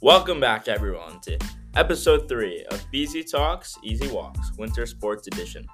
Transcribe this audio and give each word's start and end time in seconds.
Welcome 0.00 0.38
back, 0.38 0.68
everyone, 0.68 1.18
to 1.22 1.36
episode 1.74 2.28
three 2.28 2.64
of 2.70 2.80
BZ 2.92 3.28
Talks 3.28 3.76
Easy 3.82 4.06
Walks 4.06 4.52
Winter 4.56 4.86
Sports 4.86 5.26
Edition. 5.26 5.66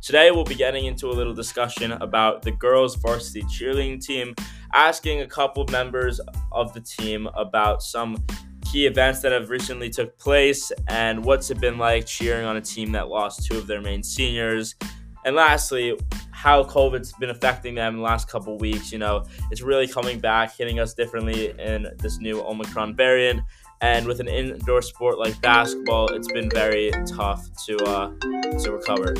Today, 0.00 0.30
we'll 0.30 0.44
be 0.44 0.54
getting 0.54 0.84
into 0.84 1.08
a 1.08 1.12
little 1.12 1.34
discussion 1.34 1.90
about 1.90 2.42
the 2.42 2.52
girls' 2.52 2.94
varsity 2.94 3.42
cheerleading 3.42 4.00
team, 4.00 4.36
asking 4.72 5.22
a 5.22 5.26
couple 5.26 5.66
members 5.72 6.20
of 6.52 6.72
the 6.74 6.80
team 6.80 7.26
about 7.34 7.82
some 7.82 8.24
key 8.64 8.86
events 8.86 9.20
that 9.22 9.32
have 9.32 9.50
recently 9.50 9.90
took 9.90 10.16
place 10.16 10.70
and 10.86 11.24
what's 11.24 11.50
it 11.50 11.60
been 11.60 11.76
like 11.76 12.06
cheering 12.06 12.46
on 12.46 12.56
a 12.56 12.60
team 12.60 12.92
that 12.92 13.08
lost 13.08 13.44
two 13.44 13.58
of 13.58 13.66
their 13.66 13.80
main 13.80 14.04
seniors. 14.04 14.76
And 15.24 15.34
lastly, 15.34 15.98
how 16.42 16.64
COVID's 16.64 17.12
been 17.14 17.30
affecting 17.30 17.76
them 17.76 17.94
in 17.94 17.98
the 17.98 18.04
last 18.04 18.28
couple 18.28 18.58
weeks. 18.58 18.90
You 18.90 18.98
know, 18.98 19.24
it's 19.52 19.60
really 19.60 19.86
coming 19.86 20.18
back, 20.18 20.56
hitting 20.56 20.80
us 20.80 20.94
differently 20.94 21.50
in 21.58 21.88
this 21.98 22.18
new 22.18 22.40
Omicron 22.40 22.96
variant. 22.96 23.42
And 23.82 24.06
with 24.06 24.20
an 24.20 24.28
indoor 24.28 24.80
sport 24.80 25.18
like 25.18 25.40
basketball, 25.40 26.06
it's 26.14 26.30
been 26.30 26.48
very 26.48 26.92
tough 27.06 27.48
to 27.66 27.76
uh, 27.78 28.12
to 28.60 28.70
recover. 28.70 29.14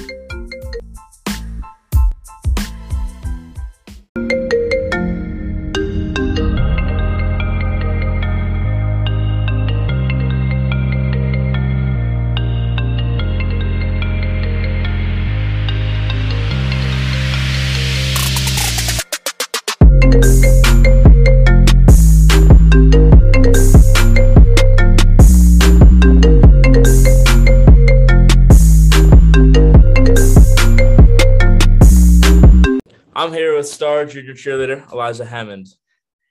I'm 33.15 33.33
here 33.33 33.55
with 33.55 33.69
star 33.69 34.07
junior 34.07 34.33
cheerleader 34.33 34.91
Eliza 34.91 35.27
Hammond, 35.27 35.69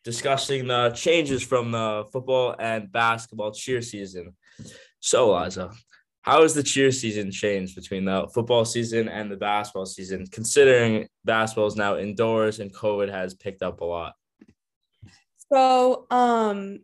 discussing 0.03 0.67
the 0.67 0.89
changes 0.95 1.43
from 1.43 1.71
the 1.71 2.05
football 2.11 2.55
and 2.57 2.91
basketball 2.91 3.51
cheer 3.51 3.83
season. 3.83 4.35
So, 4.99 5.29
Eliza, 5.29 5.71
how 6.23 6.41
has 6.41 6.55
the 6.55 6.63
cheer 6.63 6.91
season 6.91 7.29
changed 7.29 7.75
between 7.75 8.05
the 8.05 8.27
football 8.33 8.65
season 8.65 9.09
and 9.09 9.31
the 9.31 9.37
basketball 9.37 9.85
season, 9.85 10.25
considering 10.31 11.07
basketball 11.23 11.67
is 11.67 11.75
now 11.75 11.97
indoors 11.97 12.59
and 12.59 12.73
COVID 12.73 13.11
has 13.11 13.35
picked 13.35 13.61
up 13.61 13.81
a 13.81 13.85
lot? 13.85 14.13
So, 15.53 16.07
um, 16.09 16.79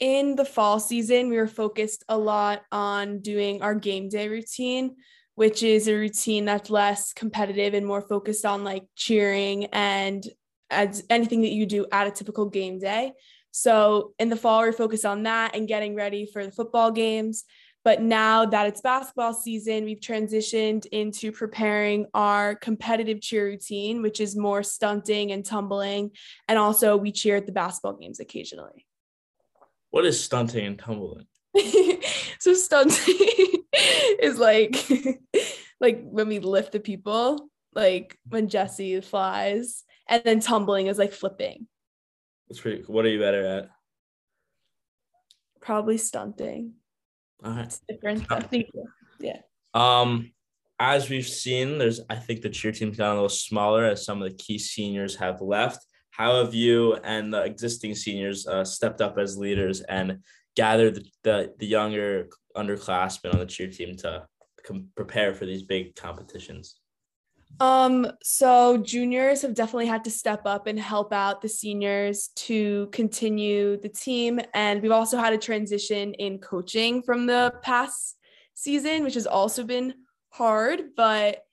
in 0.00 0.34
the 0.34 0.44
fall 0.44 0.80
season, 0.80 1.28
we 1.28 1.36
were 1.36 1.46
focused 1.46 2.02
a 2.08 2.18
lot 2.18 2.62
on 2.72 3.20
doing 3.20 3.62
our 3.62 3.74
game 3.76 4.08
day 4.08 4.28
routine, 4.28 4.96
which 5.38 5.62
is 5.62 5.86
a 5.86 5.94
routine 5.94 6.44
that's 6.46 6.68
less 6.68 7.12
competitive 7.12 7.72
and 7.72 7.86
more 7.86 8.02
focused 8.02 8.44
on 8.44 8.64
like 8.64 8.82
cheering 8.96 9.66
and 9.66 10.24
as 10.68 11.04
anything 11.10 11.42
that 11.42 11.52
you 11.52 11.64
do 11.64 11.86
at 11.92 12.08
a 12.08 12.10
typical 12.10 12.46
game 12.46 12.80
day. 12.80 13.12
So 13.52 14.14
in 14.18 14.30
the 14.30 14.36
fall, 14.36 14.62
we're 14.62 14.72
focused 14.72 15.04
on 15.04 15.22
that 15.22 15.54
and 15.54 15.68
getting 15.68 15.94
ready 15.94 16.26
for 16.26 16.44
the 16.44 16.50
football 16.50 16.90
games. 16.90 17.44
But 17.84 18.02
now 18.02 18.46
that 18.46 18.66
it's 18.66 18.80
basketball 18.80 19.32
season, 19.32 19.84
we've 19.84 20.00
transitioned 20.00 20.86
into 20.86 21.30
preparing 21.30 22.06
our 22.14 22.56
competitive 22.56 23.20
cheer 23.20 23.44
routine, 23.44 24.02
which 24.02 24.20
is 24.20 24.34
more 24.36 24.64
stunting 24.64 25.30
and 25.30 25.44
tumbling. 25.44 26.10
And 26.48 26.58
also, 26.58 26.96
we 26.96 27.12
cheer 27.12 27.36
at 27.36 27.46
the 27.46 27.52
basketball 27.52 27.92
games 27.92 28.18
occasionally. 28.18 28.84
What 29.90 30.04
is 30.04 30.20
stunting 30.20 30.66
and 30.66 30.76
tumbling? 30.76 31.27
so 32.38 32.54
stunting 32.54 33.64
is 34.20 34.38
like 34.38 34.76
like 35.80 36.02
when 36.02 36.28
we 36.28 36.38
lift 36.38 36.72
the 36.72 36.80
people, 36.80 37.48
like 37.74 38.18
when 38.28 38.48
Jesse 38.48 39.00
flies, 39.00 39.84
and 40.08 40.22
then 40.24 40.40
tumbling 40.40 40.86
is 40.86 40.98
like 40.98 41.12
flipping. 41.12 41.66
That's 42.48 42.60
pretty 42.60 42.82
cool. 42.82 42.94
What 42.94 43.04
are 43.04 43.10
you 43.10 43.20
better 43.20 43.46
at? 43.46 43.70
Probably 45.60 45.98
stunting. 45.98 46.74
All 47.44 47.52
right. 47.52 47.66
It's 47.66 47.80
different. 47.88 48.28
Though. 48.28 48.40
Thank 48.40 48.68
you. 48.74 48.88
Yeah. 49.20 49.40
Um, 49.74 50.32
as 50.80 51.10
we've 51.10 51.26
seen, 51.26 51.78
there's 51.78 52.00
I 52.08 52.16
think 52.16 52.42
the 52.42 52.48
cheer 52.48 52.72
team's 52.72 52.96
gotten 52.96 53.12
a 53.12 53.14
little 53.16 53.28
smaller 53.28 53.84
as 53.84 54.04
some 54.04 54.22
of 54.22 54.28
the 54.28 54.36
key 54.36 54.58
seniors 54.58 55.16
have 55.16 55.40
left. 55.40 55.84
How 56.10 56.42
have 56.44 56.54
you 56.54 56.94
and 56.94 57.32
the 57.32 57.42
existing 57.42 57.94
seniors 57.94 58.46
uh, 58.46 58.64
stepped 58.64 59.00
up 59.00 59.18
as 59.18 59.38
leaders 59.38 59.82
and 59.82 60.18
gathered 60.58 60.96
the, 60.96 61.04
the, 61.22 61.54
the 61.60 61.66
younger 61.66 62.28
underclassmen 62.56 63.32
on 63.32 63.38
the 63.38 63.46
cheer 63.46 63.70
team 63.70 63.96
to 63.96 64.26
com- 64.66 64.88
prepare 64.96 65.32
for 65.32 65.46
these 65.46 65.62
big 65.62 65.94
competitions? 65.94 66.80
Um, 67.60 68.10
so 68.22 68.76
juniors 68.78 69.42
have 69.42 69.54
definitely 69.54 69.86
had 69.86 70.02
to 70.04 70.10
step 70.10 70.42
up 70.46 70.66
and 70.66 70.78
help 70.78 71.12
out 71.12 71.40
the 71.40 71.48
seniors 71.48 72.30
to 72.48 72.88
continue 72.90 73.80
the 73.80 73.88
team. 73.88 74.40
And 74.52 74.82
we've 74.82 74.90
also 75.00 75.16
had 75.16 75.32
a 75.32 75.38
transition 75.38 76.12
in 76.14 76.38
coaching 76.38 77.02
from 77.02 77.26
the 77.26 77.54
past 77.62 78.16
season, 78.54 79.04
which 79.04 79.14
has 79.14 79.28
also 79.28 79.62
been 79.62 79.94
hard, 80.30 80.90
but 80.96 81.44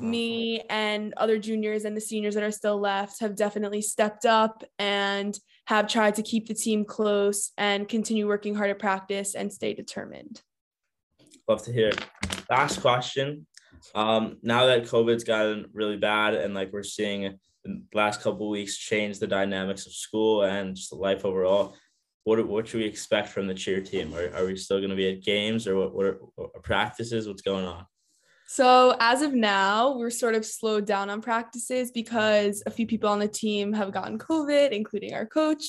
me 0.00 0.60
and 0.68 1.14
other 1.16 1.38
juniors 1.38 1.84
and 1.84 1.96
the 1.96 2.00
seniors 2.00 2.34
that 2.34 2.44
are 2.44 2.50
still 2.50 2.78
left 2.78 3.20
have 3.20 3.34
definitely 3.34 3.80
stepped 3.80 4.26
up 4.26 4.64
and 4.78 5.38
have 5.66 5.88
tried 5.88 6.14
to 6.14 6.22
keep 6.22 6.46
the 6.46 6.54
team 6.54 6.84
close 6.84 7.52
and 7.56 7.88
continue 7.88 8.28
working 8.28 8.54
hard 8.54 8.70
at 8.70 8.78
practice 8.78 9.34
and 9.34 9.52
stay 9.52 9.74
determined. 9.74 10.42
Love 11.48 11.62
to 11.64 11.72
hear. 11.72 11.92
Last 12.50 12.80
question. 12.80 13.46
Um, 13.94 14.38
now 14.42 14.66
that 14.66 14.84
COVID's 14.84 15.24
gotten 15.24 15.66
really 15.72 15.96
bad 15.96 16.34
and 16.34 16.54
like 16.54 16.72
we're 16.72 16.82
seeing 16.82 17.38
the 17.64 17.82
last 17.94 18.20
couple 18.20 18.48
weeks 18.50 18.76
change 18.76 19.18
the 19.18 19.26
dynamics 19.26 19.86
of 19.86 19.92
school 19.92 20.42
and 20.42 20.76
just 20.76 20.92
life 20.92 21.24
overall, 21.24 21.76
what 22.24 22.44
what 22.46 22.66
should 22.66 22.80
we 22.80 22.86
expect 22.86 23.28
from 23.28 23.46
the 23.46 23.54
cheer 23.54 23.80
team? 23.80 24.12
Are, 24.14 24.34
are 24.36 24.46
we 24.46 24.56
still 24.56 24.78
going 24.78 24.90
to 24.90 24.96
be 24.96 25.10
at 25.10 25.22
games 25.22 25.66
or 25.66 25.76
what, 25.76 25.94
what 25.94 26.06
are, 26.06 26.18
what 26.34 26.50
are 26.54 26.60
practices? 26.60 27.28
What's 27.28 27.42
going 27.42 27.64
on? 27.64 27.86
So, 28.48 28.96
as 29.00 29.22
of 29.22 29.34
now, 29.34 29.96
we're 29.96 30.10
sort 30.10 30.36
of 30.36 30.46
slowed 30.46 30.86
down 30.86 31.10
on 31.10 31.20
practices 31.20 31.90
because 31.90 32.62
a 32.64 32.70
few 32.70 32.86
people 32.86 33.10
on 33.10 33.18
the 33.18 33.28
team 33.28 33.72
have 33.72 33.92
gotten 33.92 34.18
COVID, 34.18 34.70
including 34.70 35.14
our 35.14 35.26
coach. 35.26 35.64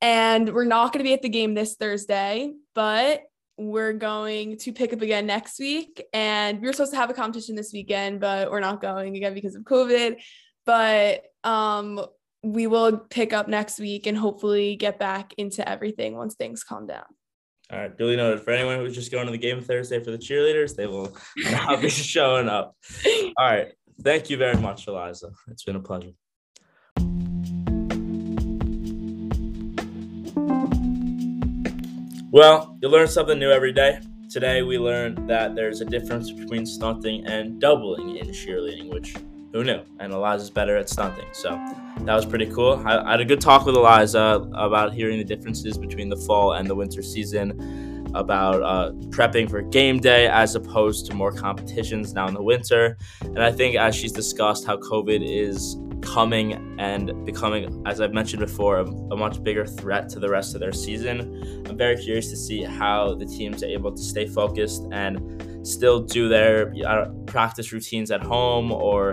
And 0.00 0.54
we're 0.54 0.64
not 0.64 0.92
going 0.92 1.00
to 1.00 1.08
be 1.08 1.12
at 1.12 1.22
the 1.22 1.28
game 1.28 1.54
this 1.54 1.74
Thursday, 1.74 2.52
but 2.72 3.22
we're 3.56 3.92
going 3.94 4.56
to 4.58 4.72
pick 4.72 4.92
up 4.92 5.02
again 5.02 5.26
next 5.26 5.58
week. 5.58 6.04
And 6.12 6.60
we 6.60 6.68
were 6.68 6.72
supposed 6.72 6.92
to 6.92 6.98
have 6.98 7.10
a 7.10 7.14
competition 7.14 7.56
this 7.56 7.72
weekend, 7.72 8.20
but 8.20 8.52
we're 8.52 8.60
not 8.60 8.80
going 8.80 9.16
again 9.16 9.34
because 9.34 9.56
of 9.56 9.64
COVID. 9.64 10.22
But 10.64 11.24
um, 11.42 12.00
we 12.44 12.68
will 12.68 12.96
pick 12.96 13.32
up 13.32 13.48
next 13.48 13.80
week 13.80 14.06
and 14.06 14.16
hopefully 14.16 14.76
get 14.76 15.00
back 15.00 15.34
into 15.36 15.68
everything 15.68 16.16
once 16.16 16.36
things 16.36 16.62
calm 16.62 16.86
down. 16.86 17.04
All 17.70 17.78
right, 17.78 17.98
duly 17.98 18.16
noted. 18.16 18.40
For 18.40 18.52
anyone 18.52 18.78
who's 18.78 18.94
just 18.94 19.12
going 19.12 19.26
to 19.26 19.32
the 19.32 19.36
game 19.36 19.60
Thursday 19.60 20.02
for 20.02 20.10
the 20.10 20.16
cheerleaders, 20.16 20.74
they 20.74 20.86
will 20.86 21.14
not 21.50 21.82
be 21.82 21.90
showing 21.90 22.48
up. 22.48 22.74
All 23.04 23.32
right. 23.38 23.72
Thank 24.00 24.30
you 24.30 24.38
very 24.38 24.56
much, 24.56 24.86
Eliza. 24.86 25.30
It's 25.48 25.64
been 25.64 25.76
a 25.76 25.80
pleasure. 25.80 26.12
Well, 32.30 32.78
you 32.80 32.88
learn 32.88 33.08
something 33.08 33.38
new 33.38 33.50
every 33.50 33.72
day. 33.72 34.00
Today, 34.30 34.62
we 34.62 34.78
learned 34.78 35.28
that 35.28 35.54
there's 35.54 35.80
a 35.80 35.84
difference 35.84 36.30
between 36.30 36.64
stunting 36.64 37.26
and 37.26 37.60
doubling 37.60 38.16
in 38.16 38.28
cheerleading, 38.28 38.90
which 38.90 39.14
who 39.52 39.64
knew? 39.64 39.80
And 39.98 40.12
Eliza's 40.12 40.50
better 40.50 40.76
at 40.76 40.88
stunting. 40.88 41.28
So 41.32 41.50
that 42.00 42.14
was 42.14 42.26
pretty 42.26 42.46
cool. 42.46 42.82
I, 42.84 42.98
I, 42.98 43.10
had 43.12 43.20
a 43.20 43.24
good 43.24 43.40
talk 43.40 43.64
with 43.64 43.74
Eliza 43.74 44.48
about 44.54 44.92
hearing 44.92 45.18
the 45.18 45.24
differences 45.24 45.78
between 45.78 46.08
the 46.08 46.16
fall 46.16 46.52
and 46.52 46.68
the 46.68 46.74
winter 46.74 47.02
season, 47.02 48.08
about 48.14 48.62
uh, 48.62 48.92
prepping 49.10 49.50
for 49.50 49.62
game 49.62 50.00
day 50.00 50.28
as 50.28 50.54
opposed 50.54 51.06
to 51.06 51.14
more 51.14 51.32
competitions 51.32 52.14
now 52.14 52.26
in 52.26 52.34
the 52.34 52.42
winter. 52.42 52.96
And 53.22 53.42
I 53.42 53.52
think 53.52 53.76
as 53.76 53.94
she's 53.94 54.12
discussed 54.12 54.66
how 54.66 54.76
COVID 54.78 55.20
is 55.22 55.76
coming 56.14 56.76
and 56.78 57.24
becoming, 57.24 57.82
as 57.86 58.00
I've 58.00 58.12
mentioned 58.12 58.40
before, 58.40 58.78
a, 58.78 58.84
a 58.84 59.16
much 59.16 59.42
bigger 59.42 59.66
threat 59.66 60.08
to 60.10 60.18
the 60.18 60.28
rest 60.28 60.54
of 60.54 60.60
their 60.60 60.72
season, 60.72 61.64
I'm 61.68 61.76
very 61.76 61.96
curious 62.02 62.30
to 62.30 62.36
see 62.36 62.62
how 62.62 63.14
the 63.14 63.26
teams 63.26 63.62
are 63.62 63.66
able 63.66 63.92
to 63.92 64.02
stay 64.02 64.26
focused 64.26 64.84
and 64.90 65.66
still 65.66 66.00
do 66.00 66.28
their 66.28 66.72
uh, 66.86 67.10
practice 67.26 67.72
routines 67.72 68.10
at 68.10 68.22
home 68.22 68.72
or 68.72 69.12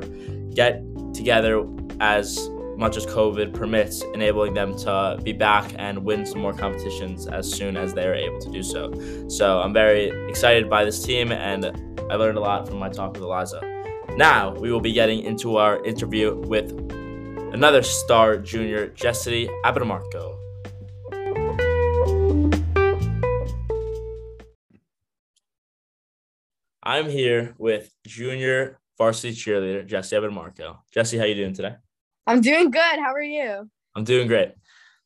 get 0.54 0.82
together 1.14 1.66
as 2.00 2.50
much 2.78 2.98
as 2.98 3.06
COVID 3.06 3.54
permits, 3.54 4.02
enabling 4.14 4.54
them 4.54 4.78
to 4.80 5.20
be 5.24 5.34
back 5.34 5.74
and 5.78 6.04
win 6.04 6.26
some 6.26 6.42
more 6.42 6.54
competitions 6.54 7.28
as 7.28 7.52
soon 7.52 7.78
as 7.78 7.94
they 7.94 8.06
are 8.06 8.14
able 8.14 8.40
to 8.40 8.52
do 8.52 8.64
so. 8.64 8.94
So 9.30 9.60
I'm 9.62 9.74
very 9.74 10.10
excited 10.30 10.70
by 10.70 10.86
this 10.86 11.04
team, 11.04 11.32
and 11.32 11.66
I 12.10 12.16
learned 12.16 12.38
a 12.38 12.42
lot 12.42 12.68
from 12.68 12.78
my 12.78 12.90
talk 12.90 13.14
with 13.14 13.22
Eliza. 13.22 13.75
Now 14.18 14.54
we 14.54 14.72
will 14.72 14.80
be 14.80 14.94
getting 14.94 15.24
into 15.24 15.58
our 15.58 15.84
interview 15.84 16.36
with 16.36 16.72
another 17.52 17.84
star 17.84 18.38
junior, 18.38 18.88
Jessie 18.88 19.50
Abramarco. 19.66 20.38
I'm 26.82 27.10
here 27.10 27.56
with 27.58 27.92
junior 28.08 28.80
varsity 28.98 29.36
cheerleader 29.36 29.86
Jesse 29.86 30.16
Abramarco. 30.16 30.78
Jesse, 30.94 31.18
how 31.18 31.26
you 31.26 31.36
doing 31.36 31.54
today? 31.54 31.76
I'm 32.26 32.40
doing 32.40 32.72
good. 32.72 33.00
How 33.00 33.12
are 33.12 33.22
you? 33.22 33.70
I'm 33.96 34.06
doing 34.06 34.30
great. 34.30 34.54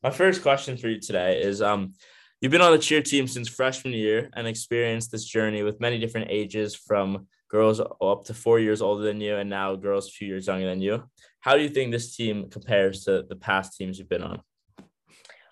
My 0.03 0.11
first 0.11 0.43
question 0.43 0.77
for 0.77 0.87
you 0.87 0.99
today 0.99 1.41
is 1.41 1.63
um, 1.63 1.93
you've 2.41 2.51
been 2.51 2.61
on 2.61 2.73
the 2.73 2.77
cheer 2.77 3.01
team 3.01 3.25
since 3.25 3.49
freshman 3.49 3.95
year 3.95 4.29
and 4.35 4.45
experienced 4.45 5.11
this 5.11 5.25
journey 5.25 5.63
with 5.63 5.81
many 5.81 5.97
different 5.97 6.27
ages 6.29 6.75
from 6.75 7.25
girls 7.49 7.79
up 7.79 8.23
to 8.25 8.33
four 8.33 8.59
years 8.59 8.81
older 8.81 9.03
than 9.03 9.19
you 9.19 9.35
and 9.35 9.49
now 9.49 9.75
girls 9.75 10.07
a 10.07 10.11
few 10.11 10.27
years 10.27 10.47
younger 10.47 10.67
than 10.67 10.81
you. 10.81 11.03
How 11.41 11.55
do 11.55 11.61
you 11.61 11.69
think 11.69 11.91
this 11.91 12.15
team 12.15 12.49
compares 12.49 13.03
to 13.05 13.23
the 13.23 13.35
past 13.35 13.75
teams 13.75 13.97
you've 13.97 14.09
been 14.09 14.23
on? 14.23 14.41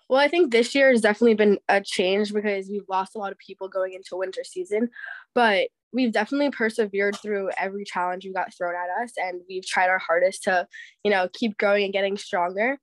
Well, 0.08 0.20
I 0.20 0.28
think 0.28 0.50
this 0.50 0.74
year 0.74 0.90
has 0.90 1.02
definitely 1.02 1.34
been 1.34 1.58
a 1.68 1.82
change 1.82 2.32
because 2.32 2.68
we've 2.70 2.88
lost 2.88 3.14
a 3.14 3.18
lot 3.18 3.32
of 3.32 3.38
people 3.38 3.68
going 3.68 3.92
into 3.92 4.16
winter 4.16 4.42
season, 4.42 4.88
but 5.34 5.68
we've 5.92 6.12
definitely 6.12 6.50
persevered 6.50 7.16
through 7.16 7.50
every 7.58 7.84
challenge 7.84 8.24
we 8.24 8.32
got 8.32 8.54
thrown 8.54 8.74
at 8.74 9.02
us 9.02 9.12
and 9.16 9.40
we've 9.48 9.66
tried 9.66 9.88
our 9.88 9.98
hardest 9.98 10.44
to, 10.44 10.66
you 11.04 11.10
know, 11.10 11.28
keep 11.32 11.58
growing 11.58 11.84
and 11.84 11.92
getting 11.92 12.16
stronger. 12.16 12.78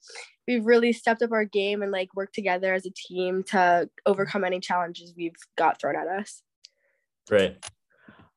We've 0.47 0.65
really 0.65 0.93
stepped 0.93 1.23
up 1.23 1.31
our 1.31 1.45
game 1.45 1.81
and 1.81 1.91
like 1.91 2.15
worked 2.15 2.35
together 2.35 2.73
as 2.73 2.85
a 2.85 2.91
team 2.91 3.43
to 3.47 3.89
overcome 4.05 4.43
any 4.43 4.59
challenges 4.59 5.13
we've 5.15 5.35
got 5.57 5.79
thrown 5.79 5.95
at 5.95 6.07
us. 6.07 6.43
Great. 7.27 7.57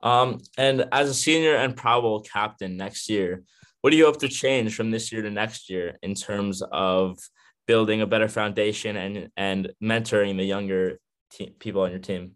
Um, 0.03 0.41
and 0.57 0.87
as 0.93 1.11
a 1.11 1.15
senior 1.15 1.57
and 1.57 1.77
probable 1.77 2.21
captain 2.21 2.77
next 2.77 3.09
year, 3.09 3.43
what 3.81 3.91
do 3.91 3.97
you 3.97 4.07
hope 4.07 4.21
to 4.21 4.29
change 4.29 4.75
from 4.75 4.91
this 4.91 5.13
year 5.13 5.23
to 5.23 5.31
next 5.31 5.71
year 5.71 5.99
in 6.03 6.15
terms 6.15 6.63
of 6.73 7.19
building 7.67 8.01
a 8.01 8.07
better 8.07 8.29
foundation 8.29 8.97
and 8.97 9.31
and 9.37 9.73
mentoring 9.83 10.37
the 10.37 10.45
younger 10.45 10.99
te- 11.31 11.55
people 11.59 11.83
on 11.83 11.91
your 11.91 12.01
team? 12.01 12.33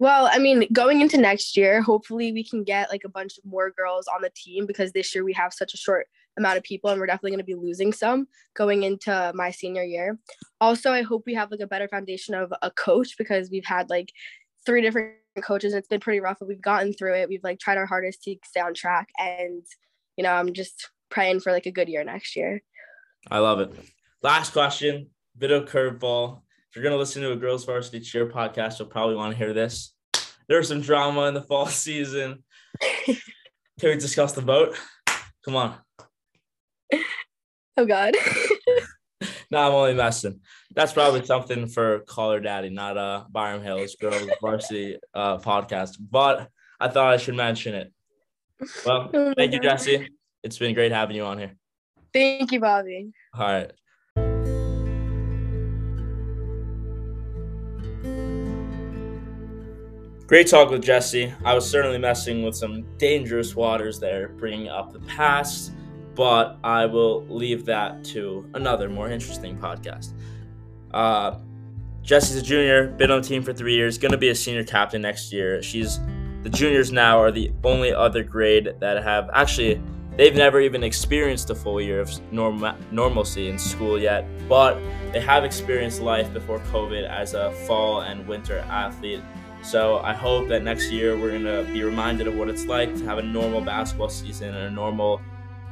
Well, 0.00 0.28
I 0.30 0.38
mean, 0.38 0.68
going 0.72 1.00
into 1.00 1.18
next 1.18 1.56
year, 1.56 1.82
hopefully 1.82 2.32
we 2.32 2.44
can 2.44 2.62
get 2.62 2.88
like 2.88 3.02
a 3.04 3.08
bunch 3.08 3.36
of 3.36 3.44
more 3.44 3.70
girls 3.70 4.06
on 4.06 4.22
the 4.22 4.30
team 4.30 4.64
because 4.64 4.92
this 4.92 5.12
year 5.14 5.24
we 5.24 5.32
have 5.32 5.52
such 5.52 5.74
a 5.74 5.76
short 5.76 6.06
amount 6.38 6.56
of 6.56 6.62
people 6.62 6.88
and 6.88 7.00
we're 7.00 7.06
definitely 7.06 7.32
going 7.32 7.38
to 7.40 7.44
be 7.44 7.56
losing 7.56 7.92
some 7.92 8.28
going 8.54 8.84
into 8.84 9.32
my 9.34 9.50
senior 9.50 9.82
year. 9.82 10.16
Also, 10.60 10.92
I 10.92 11.02
hope 11.02 11.24
we 11.26 11.34
have 11.34 11.50
like 11.50 11.60
a 11.60 11.66
better 11.66 11.88
foundation 11.88 12.34
of 12.34 12.52
a 12.62 12.70
coach 12.70 13.18
because 13.18 13.50
we've 13.50 13.64
had 13.64 13.90
like 13.90 14.12
three 14.64 14.82
different 14.82 15.14
coaches 15.42 15.74
it's 15.74 15.88
been 15.88 16.00
pretty 16.00 16.20
rough, 16.20 16.38
but 16.38 16.48
we've 16.48 16.62
gotten 16.62 16.92
through 16.92 17.14
it. 17.14 17.28
We've 17.28 17.44
like 17.44 17.58
tried 17.58 17.78
our 17.78 17.86
hardest 17.86 18.22
to 18.24 18.36
stay 18.44 18.60
on 18.60 18.74
track 18.74 19.08
and 19.18 19.64
you 20.16 20.24
know, 20.24 20.32
I'm 20.32 20.52
just 20.52 20.90
praying 21.10 21.40
for 21.40 21.52
like 21.52 21.66
a 21.66 21.70
good 21.70 21.88
year 21.88 22.02
next 22.04 22.34
year. 22.36 22.62
I 23.30 23.38
love 23.38 23.60
it. 23.60 23.72
Last 24.22 24.52
question, 24.52 25.10
bit 25.36 25.50
of 25.50 25.66
curveball. 25.66 26.42
If 26.68 26.76
you're 26.76 26.82
gonna 26.82 26.96
listen 26.96 27.22
to 27.22 27.32
a 27.32 27.36
girls 27.36 27.64
varsity 27.64 28.00
cheer 28.00 28.26
podcast, 28.26 28.78
you'll 28.78 28.88
probably 28.88 29.16
want 29.16 29.32
to 29.32 29.38
hear 29.38 29.52
this. 29.52 29.94
There's 30.48 30.68
some 30.68 30.80
drama 30.80 31.22
in 31.28 31.34
the 31.34 31.42
fall 31.42 31.66
season. 31.68 32.42
Can 32.80 33.16
we 33.90 33.94
discuss 33.94 34.32
the 34.32 34.40
vote? 34.40 34.76
Come 35.44 35.56
on. 35.56 35.74
Oh 37.80 37.86
God. 37.86 38.16
no, 39.50 39.58
I'm 39.58 39.74
only 39.74 39.94
messing. 39.94 40.40
That's 40.74 40.92
probably 40.92 41.24
something 41.24 41.66
for 41.68 42.00
Call 42.00 42.32
Her 42.32 42.40
Daddy, 42.40 42.70
not 42.70 42.96
a 42.96 43.26
Byram 43.30 43.62
Hills 43.62 43.96
Girls 44.00 44.28
Varsity 44.40 44.98
uh, 45.14 45.38
podcast. 45.38 45.96
But 45.98 46.50
I 46.80 46.88
thought 46.88 47.12
I 47.12 47.16
should 47.16 47.34
mention 47.34 47.74
it. 47.74 47.92
Well, 48.84 49.10
oh 49.14 49.34
thank 49.36 49.52
you, 49.52 49.60
Jesse. 49.60 50.08
It's 50.42 50.58
been 50.58 50.74
great 50.74 50.92
having 50.92 51.16
you 51.16 51.24
on 51.24 51.38
here. 51.38 51.56
Thank 52.12 52.52
you, 52.52 52.60
Bobby. 52.60 53.12
All 53.34 53.46
right. 53.46 53.72
Great 60.26 60.46
talk 60.46 60.70
with 60.70 60.82
Jesse. 60.82 61.32
I 61.42 61.54
was 61.54 61.68
certainly 61.68 61.96
messing 61.96 62.42
with 62.42 62.54
some 62.54 62.84
dangerous 62.98 63.56
waters 63.56 63.98
there, 63.98 64.28
bringing 64.28 64.68
up 64.68 64.92
the 64.92 65.00
past, 65.00 65.72
but 66.18 66.58
I 66.64 66.84
will 66.84 67.24
leave 67.28 67.64
that 67.66 68.02
to 68.06 68.44
another 68.54 68.88
more 68.88 69.08
interesting 69.08 69.56
podcast. 69.56 70.14
Uh, 70.92 71.38
Jessie's 72.02 72.34
a 72.38 72.42
junior, 72.42 72.88
been 72.88 73.12
on 73.12 73.22
the 73.22 73.28
team 73.28 73.40
for 73.40 73.52
three 73.52 73.76
years, 73.76 73.98
going 73.98 74.10
to 74.10 74.18
be 74.18 74.30
a 74.30 74.34
senior 74.34 74.64
captain 74.64 75.00
next 75.00 75.32
year. 75.32 75.62
She's 75.62 76.00
the 76.42 76.50
juniors 76.50 76.90
now 76.90 77.20
are 77.20 77.30
the 77.30 77.52
only 77.62 77.92
other 77.92 78.24
grade 78.24 78.74
that 78.80 79.00
have 79.04 79.30
actually 79.32 79.80
they've 80.16 80.34
never 80.34 80.60
even 80.60 80.82
experienced 80.82 81.50
a 81.50 81.54
full 81.54 81.80
year 81.80 82.00
of 82.00 82.10
norm- 82.32 82.76
normalcy 82.90 83.48
in 83.48 83.56
school 83.56 83.96
yet, 83.96 84.26
but 84.48 84.76
they 85.12 85.20
have 85.20 85.44
experienced 85.44 86.00
life 86.00 86.32
before 86.32 86.58
COVID 86.72 87.08
as 87.08 87.34
a 87.34 87.52
fall 87.68 88.00
and 88.00 88.26
winter 88.26 88.58
athlete 88.68 89.22
so 89.62 89.98
I 89.98 90.14
hope 90.14 90.48
that 90.48 90.62
next 90.62 90.90
year 90.90 91.18
we're 91.18 91.32
gonna 91.32 91.64
be 91.64 91.82
reminded 91.82 92.28
of 92.28 92.36
what 92.36 92.48
it's 92.48 92.66
like 92.66 92.96
to 92.96 93.04
have 93.04 93.18
a 93.18 93.22
normal 93.22 93.60
basketball 93.60 94.08
season 94.08 94.54
and 94.54 94.66
a 94.66 94.70
normal 94.70 95.20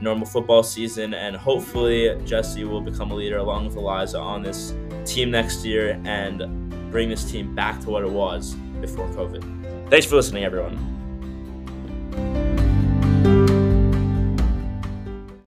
normal 0.00 0.26
football 0.26 0.62
season 0.62 1.14
and 1.14 1.36
hopefully 1.36 2.18
Jesse 2.24 2.64
will 2.64 2.80
become 2.80 3.10
a 3.10 3.14
leader 3.14 3.38
along 3.38 3.66
with 3.66 3.76
Eliza 3.76 4.18
on 4.18 4.42
this 4.42 4.74
team 5.04 5.30
next 5.30 5.64
year 5.64 6.00
and 6.04 6.90
bring 6.90 7.08
this 7.08 7.30
team 7.30 7.54
back 7.54 7.80
to 7.80 7.90
what 7.90 8.02
it 8.02 8.10
was 8.10 8.54
before 8.80 9.08
COVID. 9.08 9.88
Thanks 9.90 10.06
for 10.06 10.16
listening 10.16 10.44
everyone. 10.44 10.95